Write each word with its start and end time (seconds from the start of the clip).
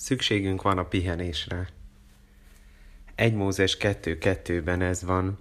Szükségünk 0.00 0.62
van 0.62 0.78
a 0.78 0.84
pihenésre. 0.84 1.68
Egy 3.14 3.34
Mózes 3.34 3.76
2.2-ben 3.80 4.82
ez 4.82 5.04
van. 5.04 5.38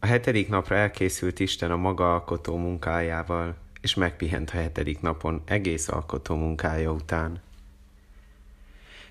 A 0.00 0.06
hetedik 0.06 0.48
napra 0.48 0.76
elkészült 0.76 1.40
Isten 1.40 1.70
a 1.70 1.76
maga 1.76 2.12
alkotó 2.12 2.56
munkájával, 2.56 3.56
és 3.80 3.94
megpihent 3.94 4.50
a 4.50 4.56
hetedik 4.56 5.00
napon 5.00 5.42
egész 5.44 5.88
alkotó 5.88 6.36
munkája 6.36 6.92
után. 6.92 7.42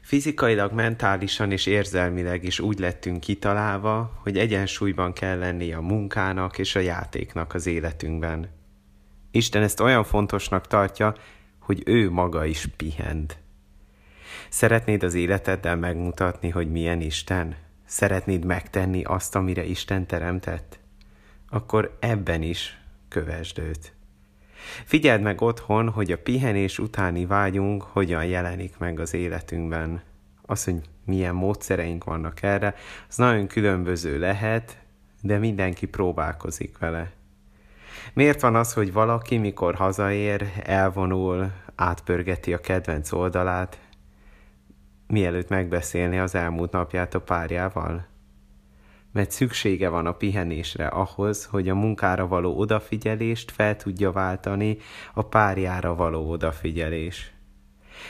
Fizikailag, 0.02 0.72
mentálisan 0.72 1.52
és 1.52 1.66
érzelmileg 1.66 2.44
is 2.44 2.60
úgy 2.60 2.80
lettünk 2.80 3.20
kitalálva, 3.20 4.20
hogy 4.24 4.38
egyensúlyban 4.38 5.14
kell 5.14 5.38
lenni 5.38 5.74
a 5.74 5.82
munkának 5.82 6.58
és 6.58 6.76
a 6.76 6.80
játéknak 6.80 7.54
az 7.54 7.66
életünkben. 7.66 8.50
Isten 9.32 9.62
ezt 9.62 9.80
olyan 9.80 10.04
fontosnak 10.04 10.68
tartja, 10.68 11.16
hogy 11.60 11.84
ő 11.86 12.12
maga 12.12 12.46
is 12.46 12.68
pihent. 12.78 13.44
Szeretnéd 14.50 15.04
az 15.04 15.14
életeddel 15.14 15.76
megmutatni, 15.76 16.50
hogy 16.50 16.72
milyen 16.72 17.02
Isten? 17.02 17.56
Szeretnéd 17.86 18.46
megtenni 18.46 19.04
azt, 19.04 19.36
amire 19.36 19.64
Isten 19.64 20.06
teremtett? 20.06 20.80
Akkor 21.50 21.98
ebben 22.00 22.42
is 22.42 22.80
kövesd 23.10 23.60
őt. 23.60 23.94
Figyeld 24.86 25.22
meg 25.22 25.42
otthon, 25.42 25.90
hogy 25.90 26.12
a 26.12 26.18
pihenés 26.18 26.80
utáni 26.80 27.26
vágyunk 27.26 27.84
hogyan 27.84 28.26
jelenik 28.26 28.78
meg 28.78 29.00
az 29.00 29.14
életünkben. 29.14 30.02
Az, 30.42 30.64
hogy 30.64 30.82
milyen 31.06 31.36
módszereink 31.36 32.04
vannak 32.04 32.42
erre, 32.42 32.76
az 33.10 33.18
nagyon 33.18 33.48
különböző 33.48 34.20
lehet, 34.20 34.78
de 35.22 35.38
mindenki 35.38 35.86
próbálkozik 35.86 36.78
vele. 36.78 37.12
Miért 38.14 38.42
van 38.42 38.56
az, 38.56 38.74
hogy 38.74 38.94
valaki, 38.94 39.38
mikor 39.38 39.76
hazaér, 39.76 40.52
elvonul, 40.64 41.52
átpörgeti 41.76 42.54
a 42.54 42.62
kedvenc 42.62 43.12
oldalát, 43.12 43.78
mielőtt 45.16 45.50
megbeszélni 45.50 46.20
az 46.20 46.36
elmúlt 46.36 46.72
napját 46.72 47.14
a 47.14 47.22
párjával? 47.22 48.08
Mert 49.12 49.32
szüksége 49.32 49.90
van 49.90 50.06
a 50.06 50.12
pihenésre 50.12 50.88
ahhoz, 50.88 51.46
hogy 51.46 51.70
a 51.70 51.76
munkára 51.76 52.28
való 52.28 52.58
odafigyelést 52.58 53.52
fel 53.52 53.76
tudja 53.76 54.12
váltani 54.12 54.78
a 55.14 55.22
párjára 55.22 55.96
való 55.96 56.30
odafigyelés. 56.30 57.34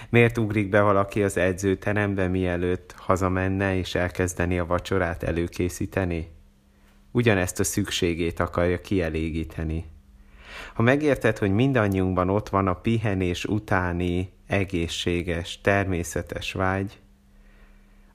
Miért 0.10 0.38
ugrik 0.38 0.70
be 0.70 0.82
valaki 0.82 1.24
az 1.24 1.38
edzőterembe, 1.38 2.28
mielőtt 2.28 2.92
hazamenne 2.98 3.76
és 3.76 3.96
elkezdeni 3.96 4.60
a 4.60 4.66
vacsorát 4.66 5.24
előkészíteni? 5.24 6.32
Ugyanezt 7.12 7.60
a 7.60 7.64
szükségét 7.64 8.40
akarja 8.40 8.82
kielégíteni. 8.82 9.86
Ha 10.74 10.82
megérted, 10.82 11.38
hogy 11.38 11.52
mindannyiunkban 11.52 12.30
ott 12.30 12.50
van 12.50 12.68
a 12.68 12.74
pihenés 12.74 13.46
utáni 13.46 14.34
egészséges, 14.48 15.62
természetes 15.62 16.54
vágy, 16.54 17.00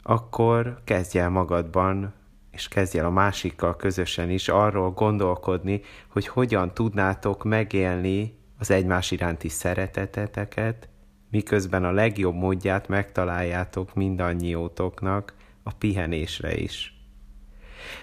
akkor 0.03 0.81
kezdj 0.85 1.19
el 1.19 1.31
magadban, 1.31 2.15
és 2.51 2.69
kezdj 2.69 2.99
el 2.99 3.05
a 3.05 3.11
másikkal 3.11 3.77
közösen 3.77 4.31
is 4.31 4.49
arról 4.49 4.91
gondolkodni, 4.91 5.83
hogy 6.09 6.27
hogyan 6.27 6.75
tudnátok 6.75 7.45
megélni 7.45 8.39
az 8.59 8.71
egymás 8.71 9.11
iránti 9.11 9.49
szereteteteket, 9.49 10.89
miközben 11.31 11.85
a 11.85 11.91
legjobb 11.91 12.35
módját 12.35 12.89
megtaláljátok 12.89 13.95
mindannyiótoknak 13.95 15.35
a 15.63 15.73
pihenésre 15.73 16.57
is. 16.57 16.95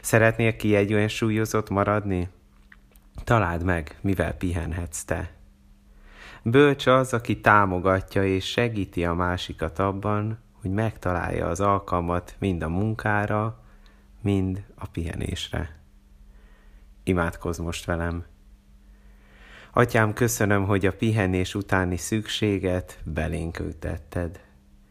Szeretnél 0.01 0.55
kiegyensúlyozott 0.55 1.69
maradni? 1.69 2.29
Találd 3.27 3.63
meg, 3.63 3.97
mivel 4.01 4.33
pihenhetsz 4.33 5.03
te. 5.03 5.31
Bölcs 6.43 6.85
az, 6.85 7.13
aki 7.13 7.41
támogatja 7.41 8.23
és 8.25 8.45
segíti 8.45 9.05
a 9.05 9.13
másikat 9.13 9.79
abban, 9.79 10.37
hogy 10.61 10.71
megtalálja 10.71 11.47
az 11.47 11.59
alkalmat 11.59 12.35
mind 12.39 12.63
a 12.63 12.69
munkára, 12.69 13.63
mind 14.21 14.63
a 14.75 14.87
pihenésre. 14.87 15.79
Imádkozz 17.03 17.59
most 17.59 17.85
velem! 17.85 18.25
Atyám, 19.73 20.13
köszönöm, 20.13 20.65
hogy 20.65 20.85
a 20.85 20.95
pihenés 20.95 21.55
utáni 21.55 21.97
szükséget 21.97 22.99
belénk 23.03 23.59
ültetted. 23.59 24.39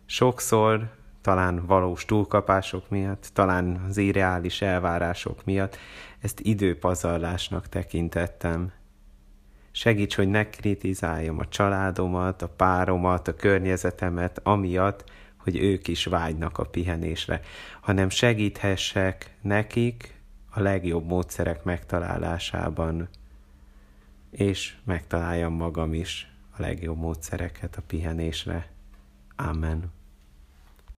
Sokszor, 0.07 0.91
talán 1.27 1.67
valós 1.67 2.05
túlkapások 2.05 2.91
miatt, 2.91 3.31
talán 3.33 3.85
az 3.89 3.97
irreális 3.97 4.63
elvárások 4.63 5.45
miatt, 5.45 5.79
ezt 6.21 6.41
időpazarlásnak 6.41 7.69
tekintettem. 7.69 8.73
Segíts, 9.71 10.17
hogy 10.17 10.29
ne 10.29 10.51
kritizáljam 10.51 11.39
a 11.39 11.49
családomat, 11.49 12.43
a 12.43 12.49
páromat, 12.49 13.29
a 13.29 13.35
környezetemet, 13.35 14.41
amiatt, 14.43 15.05
hogy 15.37 15.57
ők 15.57 15.89
is 15.89 16.05
vágynak 16.05 16.59
a 16.59 16.65
pihenésre, 16.65 17.41
hanem 17.81 18.09
segíthessek 18.09 19.37
nekik 19.43 20.21
a 20.51 20.61
legjobb 20.61 21.07
módszerek 21.07 21.65
megtalálásában, 21.65 23.09
és 24.31 24.75
megtaláljam 24.85 25.53
magam 25.53 25.95
is 25.95 26.33
a 26.57 26.61
legjobb 26.61 26.99
módszereket 26.99 27.77
a 27.77 27.83
pihenésre. 27.87 28.71
Amen. 29.37 29.95